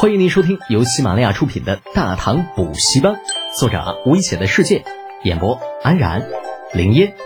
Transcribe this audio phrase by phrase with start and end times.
[0.00, 3.14] 欢迎您收听由喜马拉雅出品的《大唐补习班》，
[3.58, 4.84] 作者危险的世界，
[5.24, 6.30] 演播安然、
[6.72, 7.16] 林烟、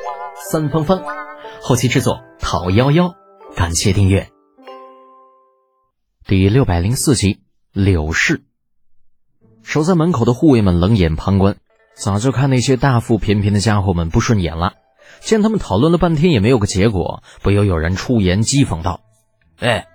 [0.51, 1.03] 三芳芳，
[1.61, 3.15] 后期制作陶幺幺。
[3.55, 4.31] 感谢订阅。
[6.27, 8.43] 第六百零四集，柳氏。
[9.63, 11.59] 守在门口的护卫们冷眼旁观，
[11.95, 14.73] 早就看那些大腹便便的家伙们不顺眼了。
[15.21, 19.03] 见他们讨论了半天也没有个结果，不由有人出言讥讽道
[19.61, 19.89] ：“哎，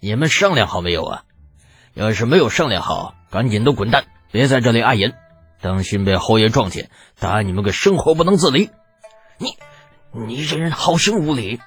[0.00, 1.24] 你们商量好没有啊？
[1.94, 5.14] 要是没有商量好，赶紧都滚蛋，别在这里碍眼，
[5.60, 8.70] 当心被侯爷撞见，打你们个生活不能自理。
[9.38, 9.56] 你，
[10.26, 11.60] 你这人好生无礼！”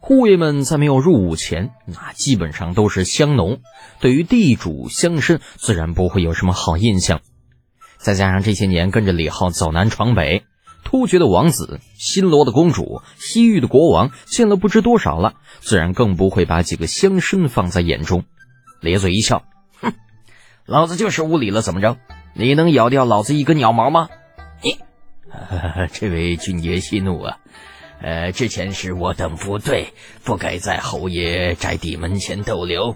[0.00, 3.60] 护卫们在没有入伍前，那基本上都是乡农，
[4.00, 7.20] 对于地主乡绅自然不会有什么好印象。
[7.98, 10.44] 再加上这些年跟着李浩走南闯北。
[10.84, 18.24] 突厥的王子、新罗的公主、西域的国王见了不知多少了，自然更不会把几个乡绅放在眼中。
[18.80, 19.44] 咧嘴一笑，
[19.80, 19.92] 哼，
[20.66, 21.96] 老子就是无礼了，怎么着？
[22.34, 24.08] 你能咬掉老子一根鸟毛吗？
[24.62, 24.78] 你，
[25.92, 27.38] 这位军爷息怒啊！
[28.00, 32.94] 呃，之前是我等不对，不该在侯爷宅邸门前逗留。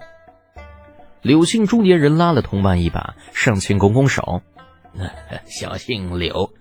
[1.22, 4.42] 柳姓中年人拉了同伴一把，上前拱拱手
[5.46, 6.52] ：“小姓柳。”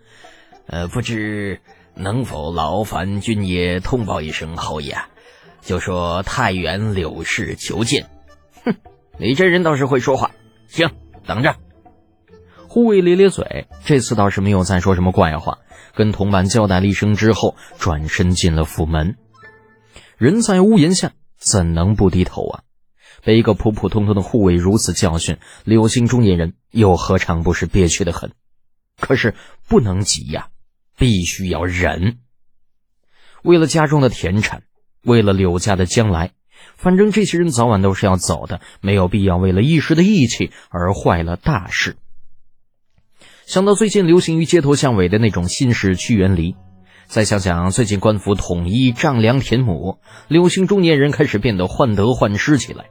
[0.67, 1.59] 呃，不知
[1.95, 4.97] 能否劳烦军爷通报一声侯爷，
[5.61, 8.09] 就说太原柳氏求见。
[8.63, 8.75] 哼，
[9.21, 10.31] 你这人倒是会说话。
[10.67, 10.89] 行，
[11.27, 11.55] 等着。
[12.67, 15.59] 护卫咧咧嘴，这次倒是没有再说什么怪话，
[15.93, 19.17] 跟同伴交代了一声之后，转身进了府门。
[20.17, 22.63] 人在屋檐下，怎能不低头啊？
[23.23, 28.31] 被一个普普通通的护卫如此教训，柳姓中年人又何尝不是憋屈的很？
[28.99, 29.35] 可是
[29.67, 30.47] 不能急呀。
[30.97, 32.19] 必须要忍。
[33.43, 34.63] 为了家中的田产，
[35.03, 36.31] 为了柳家的将来，
[36.75, 41.97] 反正这些人早晚都是要走的，没有必要为了一时的义气而坏了大事。
[43.45, 46.55] 想到最近流行于街头巷尾的那种新式屈原离，
[47.05, 52.85] 再想想最近官府统一丈量田亩，柳姓中年人开始变得患得患失起来。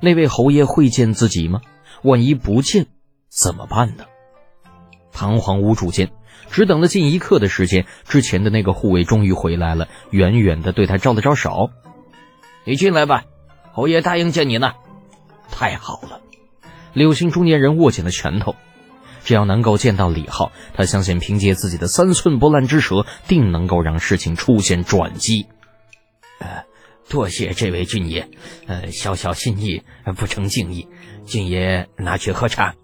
[0.00, 1.60] 那位侯爷会见自己吗？
[2.02, 2.86] 万一不见，
[3.28, 4.04] 怎么办呢？
[5.12, 6.10] 彷徨无助间。
[6.50, 11.70] 只等了近一刻的时间，之前的那个护卫终于回来了，远远的对他招了招手
[12.64, 13.24] ：“你进来吧，
[13.72, 14.72] 侯爷答应见你呢。”
[15.50, 16.20] 太好了，
[16.92, 18.54] 柳姓中年人握紧了拳头，
[19.24, 25.46] 只要能够见到李浩，他相信凭借自己的三寸不烂之舌，定能够让事情出现转机。
[26.38, 26.64] 呃，
[27.08, 28.28] 多谢这位俊爷，
[28.66, 29.82] 呃，小小心意，
[30.16, 30.88] 不成敬意，
[31.24, 32.74] 俊爷拿去喝茶。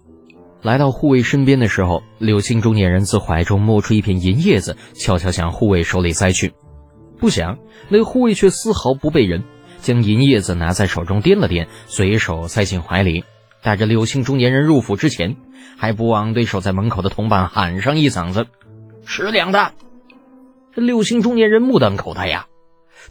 [0.61, 6.53] 来到护卫身边的时候，柳姓中年人自怀中摸出一片银叶子，悄悄向护卫手里塞去。
[7.19, 7.57] 不想
[7.89, 9.43] 那护卫却丝毫不被人，
[9.87, 13.23] 将银叶子拿在手中掂了掂，随手塞进怀里。
[13.61, 15.37] 带着柳姓中年人入府之前，
[15.77, 18.47] 还不忘对守在门口的同伴喊上一嗓子
[19.07, 19.71] ：“十两的！”
[20.75, 22.47] 这柳姓中年人目瞪口呆呀，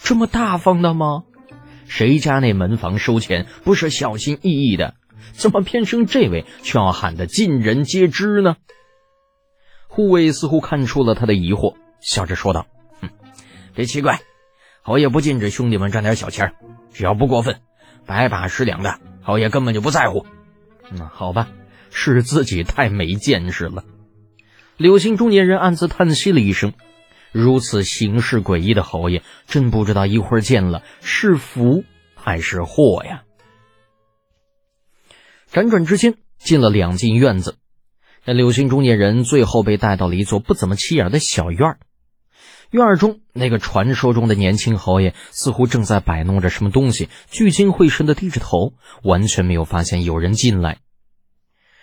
[0.03, 1.25] 这么大方的吗？
[1.86, 4.97] 谁家那门房收钱不是小心翼翼的？
[5.32, 8.56] 怎么偏生这位却要喊得尽人皆知呢？
[9.88, 12.66] 护卫似乎看出了他的疑惑，笑着说道
[13.00, 13.09] ：“哼，
[13.75, 14.20] 别奇怪，
[14.86, 16.54] 侯爷不禁止兄弟们赚点小钱
[16.92, 17.58] 只要不过分，
[18.06, 20.24] 百把十两的，侯爷根本就不在乎。”
[20.92, 21.48] 那好吧，
[21.91, 23.82] 是自己太没见识了。
[24.76, 26.72] 柳姓中年人暗自叹息了一声
[27.32, 31.82] ：“如此行事诡异的侯爷，真不知道一会儿见了是福
[32.14, 33.24] 还是祸呀。”
[35.50, 37.56] 辗转之间，进了两进院子。
[38.24, 41.78] 那柳姓中年人最后被带到了一座不怎么起眼的小院儿。
[42.71, 50.79] 院儿中，那个传说中的年轻侯爷似乎正在摆弄着什么东西，聚精会神的低着头，完全没有发现有人进来。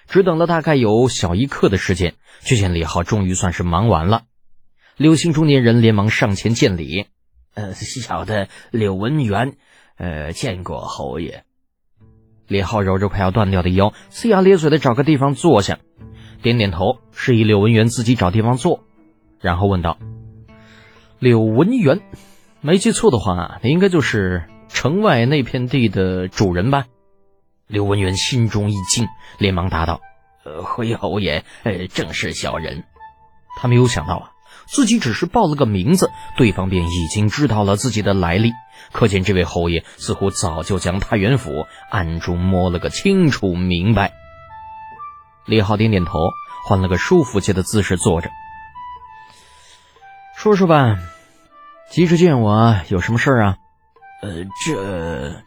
[0.07, 4.24] 只等了大概有小一刻的时间，却见李浩终于算是忙完了。
[4.97, 7.07] 柳姓中年人连忙上前见礼
[7.56, 9.56] ：“呃，小的柳文元，
[9.97, 11.45] 呃，见过侯爷。”
[12.47, 15.80] 李浩揉着快要断掉的腰，呲牙咧嘴的找个地方坐下，
[16.42, 18.83] 点点头，示意柳文元自己找地方坐，
[19.39, 19.98] 然后问道
[21.23, 22.01] ：“柳文元，
[22.59, 26.83] 没记错的话，你应该就是城外那片地的主人吧？”
[27.65, 30.01] 柳文元心中一惊，连忙答道
[30.43, 32.83] ：“呃，回侯爷，呃，正是小人。”
[33.55, 34.31] 他没有想到啊。
[34.65, 38.51] 自己只是报了个名字，对方便已经知道了自己的来历，
[38.91, 44.11] 可见这位侯爷似乎早就将太原府暗中摸了个清楚明白。
[45.45, 46.19] 李浩点点头，
[46.65, 48.29] 换了个舒服些的姿势坐着。
[50.35, 50.97] 说说吧，
[51.94, 53.57] 急着见我有什么事儿啊？
[54.24, 55.44] 呃，这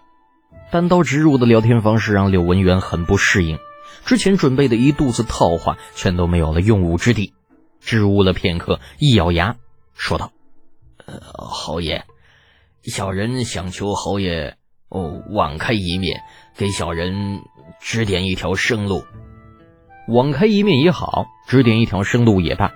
[0.71, 3.59] 单刀直入的聊天方式让柳文元很不适应，
[4.05, 7.35] 之前准备的一肚子套话全都没有了用武之地。
[7.81, 9.57] 支吾了片刻，一咬牙
[9.93, 10.31] 说道
[11.05, 12.05] ：“呃，侯爷，
[12.85, 14.55] 小人想求侯爷
[14.89, 16.21] 哦网开一面，
[16.57, 17.41] 给小人
[17.81, 19.05] 指点一条生路。
[20.07, 22.73] 网开一面也好，指点一条生路也罢，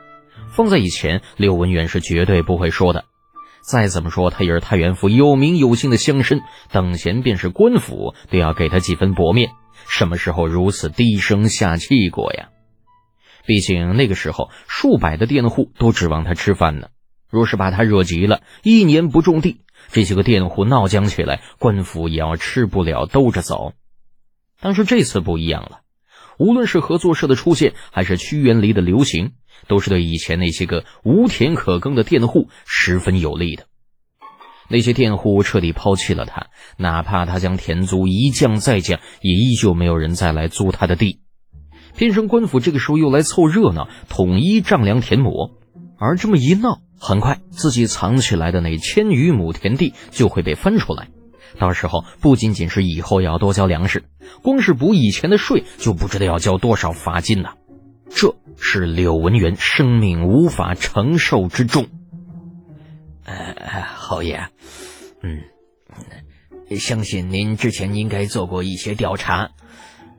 [0.49, 3.05] 放在以前，柳文元是绝对不会说的。
[3.63, 6.41] 再怎么说，他也是太原府有名有姓的乡绅，
[6.71, 9.51] 等闲便是官府，都要给他几分薄面。
[9.89, 12.49] 什么时候如此低声下气过呀？”
[13.47, 16.89] 毕竟那个时候，数百的佃户都指望他吃饭呢。
[17.29, 19.61] 若是把他惹急了，一年不种地，
[19.93, 23.73] 这些个佃户闹僵起来，官府也要吃不了兜着走。
[24.61, 25.81] 但是这次不一样了，
[26.41, 29.33] 无论是合作社的出现，还是屈原离的流行，
[29.69, 33.67] 都是对以前那些个无田可耕的佃户十分有利的。
[34.67, 36.47] 那些佃户彻底抛弃了他，
[36.79, 41.21] 哪怕他将田租一降再降，也依旧没有人再来租他的地。
[41.95, 45.59] 偏生官府这个时候又来凑热闹，统一丈量田亩，
[45.99, 51.09] 而这么一闹，很快自己藏起来的那千余亩田地就会被翻出来。
[51.59, 54.05] 到时候不仅仅是以后要多交粮食，
[54.43, 57.51] 光是补以前的税就不知道要交多少罚金呢。
[58.09, 61.87] 这是柳文元生命无法承受之重。
[63.25, 63.55] 呃，
[63.97, 64.49] 侯爷，
[65.23, 69.51] 嗯，相信您之前应该做过一些调查，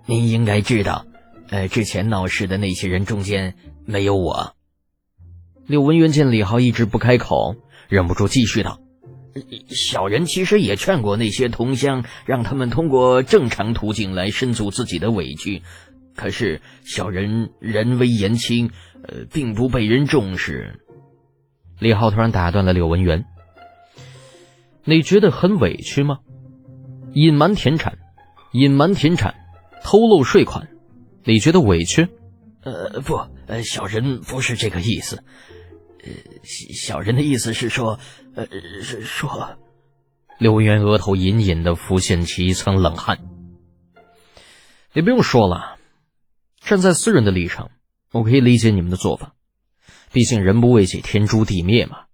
[0.05, 1.05] 您应该知道。
[1.49, 3.55] 呃，之前闹事的那些人中间
[3.85, 4.55] 没有我。
[5.67, 7.55] 柳文元见李浩一直不开口，
[7.89, 8.79] 忍不住继续道
[9.69, 15.61] ：“小人其实也劝过那些同乡，让他们通过正常途径来申诉自己的委屈，
[16.15, 18.71] 可是小人人微言轻，
[19.03, 20.79] 呃，并不被人重视。”
[21.79, 23.25] 李浩突然打断了柳文元
[24.85, 26.19] ：“你觉得很委屈吗？
[27.13, 27.97] 隐瞒田产，
[28.51, 29.35] 隐瞒田产，
[29.83, 30.67] 偷漏税款。”
[31.23, 32.07] 你觉得委屈？
[32.63, 35.23] 呃，不，呃，小人不是这个意思。
[36.03, 36.11] 呃，
[36.43, 37.99] 小人的意思是说，
[38.35, 38.47] 呃，
[38.81, 39.57] 是说，
[40.39, 43.19] 刘文元额头隐隐的浮现起一层冷汗。
[44.93, 45.77] 你不用说了，
[46.59, 47.71] 站在私人的立场，
[48.11, 49.33] 我可以理解你们的做法。
[50.11, 52.05] 毕竟人不为己，天诛地灭嘛。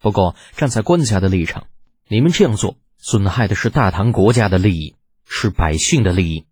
[0.00, 1.66] 不过站在官家的立场，
[2.06, 4.94] 你们这样做，损害的是大唐国家的利益，
[5.24, 6.46] 是百姓的利益。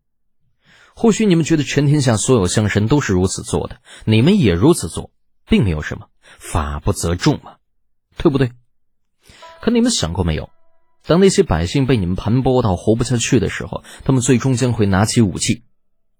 [0.95, 5.13] 或许你们觉得全天下所有乡绅都是如此做的，你们也如此做，
[5.49, 7.57] 并没有什么，法不责众嘛，
[8.17, 8.53] 对不对？
[9.61, 10.51] 可你们想过没有，
[11.05, 15.65] 当那些百姓被你们盘剥到活不下去的时候，他们最终将会拿起武器，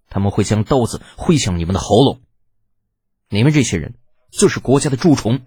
[0.09, 2.21] 他们会将刀子挥向你们的喉咙。
[3.29, 3.95] 你们这些人
[4.31, 5.41] 就是国家的蛀虫，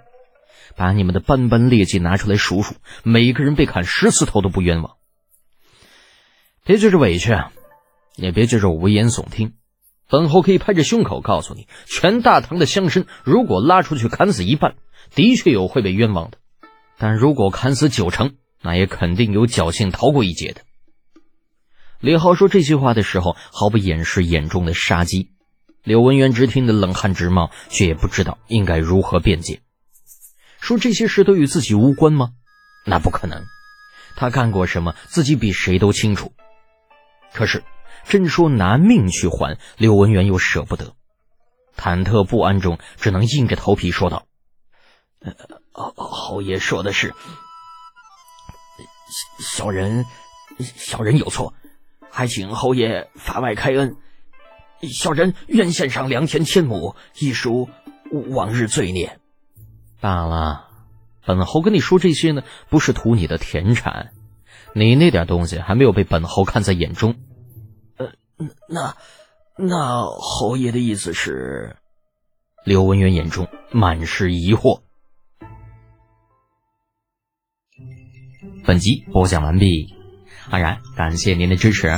[0.77, 4.97] 把你们的斑斑劣迹拿出来数数，每个人被砍十次头都不冤枉。
[6.65, 7.37] 别觉着委屈！
[8.17, 9.55] 也别觉着我危言耸听，
[10.09, 14.75] 本侯可以拍着胸口告诉你，全大唐的乡绅，如果拉出去砍死一半，
[15.15, 16.39] 的确有会被冤枉的；
[16.99, 20.61] 但如果砍死九成，那也肯定有侥幸逃过一劫的。
[22.01, 25.31] 李浩说这些话的时候，毫不掩饰眼中的杀机。
[25.83, 29.61] 柳文元只听得冷汗直冒，却也不知道应该如何辩解。
[30.61, 32.31] 说这些事都与自己无关吗？
[32.87, 33.45] 那不可能。
[34.17, 36.33] 他干过什么，自己比谁都清楚。
[37.33, 37.65] 可是。
[38.07, 40.95] 真说拿命去还，刘文元又舍不得，
[41.77, 44.27] 忐忑不安中，只能硬着头皮说道
[45.21, 47.15] ：“呃侯爷说的是，
[49.39, 50.05] 小人
[50.59, 51.55] 小人有错，
[52.11, 53.97] 还请侯爷法外开恩，
[54.83, 57.69] 小人愿献上良田千亩，以赎
[58.31, 59.19] 往日罪孽。”
[60.01, 60.69] 罢了，
[61.25, 64.13] 本侯跟你说这些呢，不是图你的田产，
[64.75, 67.17] 你那点东西还没有被本侯看在眼中。
[68.69, 68.97] 那，
[69.57, 71.77] 那侯爷的意思是？
[72.65, 74.81] 刘文元眼中满是疑惑。
[78.65, 79.95] 本集播讲完毕，
[80.49, 81.89] 安然感谢您的支持。